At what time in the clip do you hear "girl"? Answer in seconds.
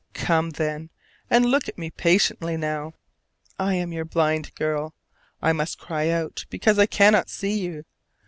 4.55-4.95